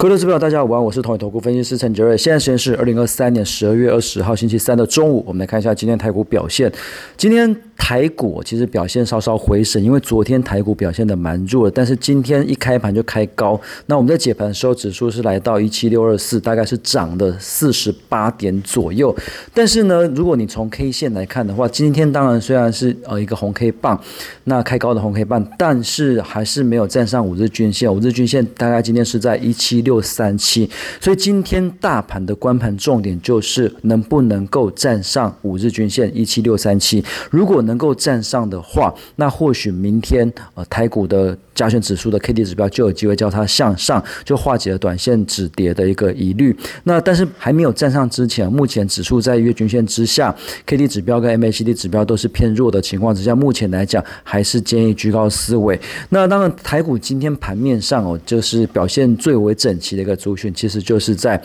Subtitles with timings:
[0.00, 2.16] 各位投资朋友，大家好，我是统一投顾分析师陈杰瑞。
[2.16, 6.72] 现在时间是二零二三年十二月二十号星期三的中午，我们来看一下今天台股表现。
[7.18, 13.60] 今天台股其实表现稍稍回升，因为昨天台股表现的蛮弱，但是今天一开盘就开高。
[13.86, 19.14] 那我们在解盘的时候，指数是来到一七六二四，大概是涨了四十八点左右。
[19.52, 24.00] 但是呢，如果你从 K 线来看的话，今天当然虽然是呃一个红 K 棒，
[24.44, 27.92] 那开高的红 K 棒，但是还是没有站上五日均线。
[27.92, 29.90] 五日均线大概今天是在一七六。
[29.90, 30.70] 六三七，
[31.00, 37.04] 所以今天大盘的关盘重点就是能不能够站上五日均线一七六三七。
[37.28, 46.56] 如果能能够站上的话，那或许明天呃台股的加权指数的 K D 指标就有机会叫它向上，就化解了短线止跌的一个疑虑。
[46.84, 50.34] 那但是还没有站上之前，目前指数在月均线之下
[50.66, 55.80] ，K D 指标跟 M A C D 指标都是偏弱的情况之下，目前来讲还是建议居高思维。
[56.10, 59.70] 那当然台股今天盘面上哦，就是表现最为整。
[59.80, 61.42] 齐的一个族群，其实就是在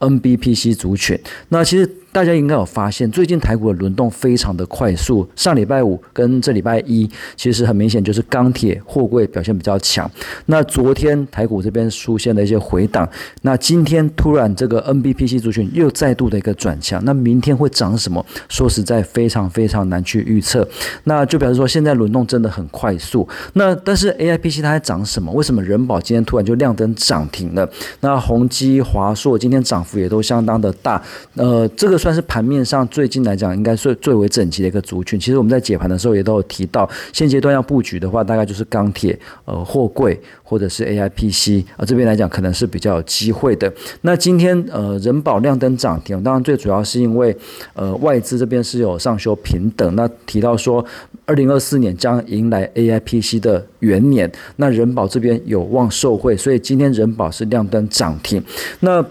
[0.00, 1.18] NBPC 族群。
[1.48, 1.90] 那其实。
[2.18, 5.24] 大家应该有发现，最近台股的轮动非常的快速。
[5.36, 10.10] 上礼拜五跟这礼拜一，其实很明显就是钢铁、货柜表现比较强。
[10.46, 13.08] 那昨天台股这边出现了一些回档，
[13.42, 17.00] 那今天突然这个 NBPC 族群又再度的一个转强。
[17.04, 18.26] 那明天会涨什么？
[18.48, 20.68] 说实在，非常非常难去预测。
[21.04, 23.28] 那就表示说，现在轮动真的很快速。
[23.52, 25.30] 那但是 AIPC 它在涨什么？
[25.30, 27.70] 为什么人保今天突然就亮灯涨停了？
[28.00, 31.00] 那宏基、华硕今天涨幅也都相当的大。
[31.36, 31.96] 呃，这个。
[32.07, 35.20] 算但是盘面上最近来讲，应该是最为整齐的一个族群。
[35.20, 43.70] 其实我们在解盘的时候也都有提到，现阶段要布局的话，大概就是钢铁、呃货柜或者是 AIPC 啊这边来讲，可能是比较有机会的。
[44.00, 47.36] 那今天呃人保亮灯涨停，当然最主要是因为
[47.74, 50.82] 呃外资这边是有上修平等，那提到说
[51.26, 58.42] 二零二四年将迎来 AIPC 的元年，那人保这边有望受惠，所以今天人保是亮灯涨停。
[58.80, 59.04] 那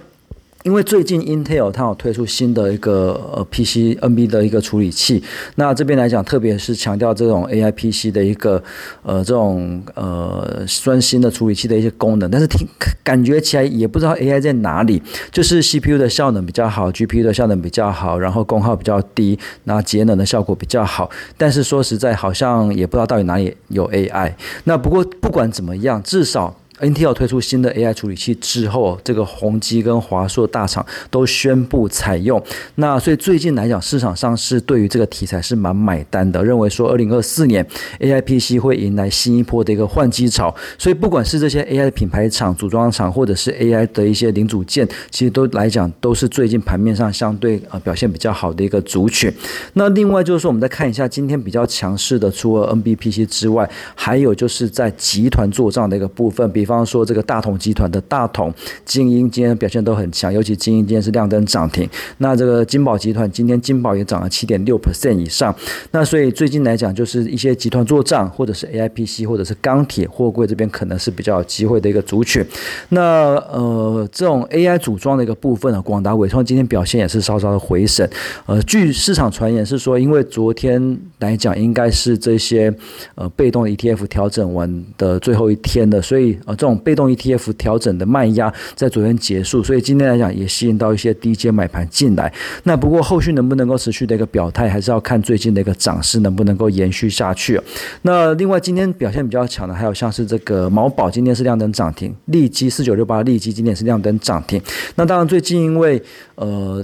[0.68, 5.24] 因为最近 Intel 它有推出新的一个呃 PCNB 的一个处理器，
[5.56, 8.62] 那这边来讲，特别是强调这种 AI PC 的一个
[9.02, 12.68] 呃这种呃专新的处理器的一些功能，但是听
[13.02, 15.02] 感觉起来也不知道 AI 在哪里，
[15.32, 24.34] 就是 CPU 的效能比较好，GPU 的效能比较好，然后功耗比较低，那节能的效果比较好，但是说实在好像也不知道到底哪里有 AI。
[24.66, 26.54] 那不过不管怎么样，至少。
[26.80, 32.42] Intel 推出新的 AI 处理器之后，这个宏基跟华硕大厂都宣布采用。
[32.76, 37.66] 那所以最近来讲，市场上是对于这个题材是蛮买单的，认为说二零二四年
[38.00, 40.54] AI PC 会迎来新一波的一个换机潮。
[40.78, 49.34] 所以不管是这些 AI 的品牌厂、组装厂，或者是 AI 的一些零组件，其实都来讲都是最近盘面上相对呃表现比较好的一个族群。
[49.74, 61.90] 那另外就是说，我们再看一下今天比较强势的，除了 NBPC 之外，还有就是在集团做账的一个部分，比比方说，这个大同集团的大同、精英今天表现都很强，尤其精英今天是亮灯涨停。
[62.18, 65.56] 那这个金宝集团今天金宝也涨了七点六 percent 以上。
[65.92, 72.46] 那所以最近来讲，就是一些集团做账，或者是 AIPC，或者是钢铁、货柜这边可能是比较有机会的一个族群。
[72.90, 78.06] 那呃，这种 AI 组装的一个部分呢，广达、伟创今天表现也是稍稍的回升。
[78.46, 82.76] 呃，据市场传言是说，因为昨天来讲应该是这些
[83.16, 86.57] 呃被动 ETF 调整完的最后一天的，所以呃。
[86.58, 92.34] 这种被动 ETF 调整的卖压在昨天结束，所以今天来讲也吸引到一些低阶买盘进来。
[92.64, 97.62] 那不过后续能不能够持续的一个表态，还是要看最近的一个涨势能不能够延续下去。
[98.02, 104.62] 那另外今天表现比较强的，还有像是这个毛宝今天是亮灯涨停，利基四九六八利基今天是亮灯涨停。
[104.96, 106.02] 那当然最近因为
[106.36, 106.84] 呃。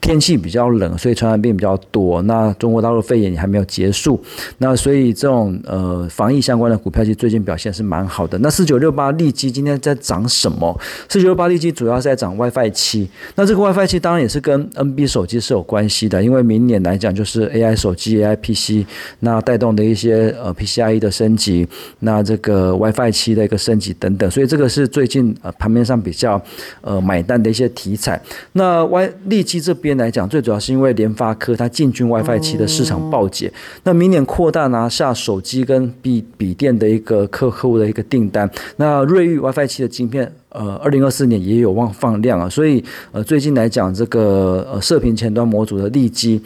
[0.00, 2.22] 天气比较冷，所以传染病比较多。
[2.22, 4.18] 那中国大陆肺炎也还没有结束，
[4.58, 8.38] 那所以这种呃防疫相关的股票，其实最近表现是蛮好的。
[8.38, 10.80] 那四九六八利基今天在涨什么？
[11.08, 13.08] 四九六八利基主要是在涨 WiFi 七。
[13.34, 18.86] 那这个 WiFi 七当然也是跟 NB 手机是有关系的，因为明年来讲就是 AI 手机、AI PC，
[19.18, 21.68] 那带动的一些呃 PCIe 的升级，
[21.98, 26.40] 那这个 WiFi 七的一个升级等等，所以这个是最近呃盘面上比较
[26.80, 28.18] 呃买单的一些题材。
[28.52, 29.89] 那 Y 利基这边。
[29.96, 33.52] 来讲，最主要是因为联发科它进军 WiFi 七的市场暴捷，
[33.84, 46.40] 那明年扩大拿下手机跟笔笔电的一个客客户的一个订单，那瑞昱 WiFi 七的晶片，呃，二零二四年也有望放量啊，所以呃，最近来讲，这个呃射频前端模组的利基，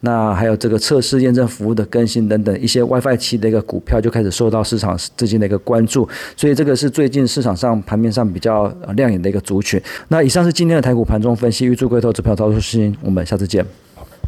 [0.00, 8.66] 那还有这个测试验证服务的更新等等一些 WiFi 七的一个股票就开始受到市场资金的一个关注，所以这个是最近市场上盘面上比较
[8.96, 9.80] 亮眼的一个族群。
[10.08, 12.96] 那以上是今天的台股盘中分析，预祝各位投资朋友操作顺心。
[13.02, 13.89] 我们下次见。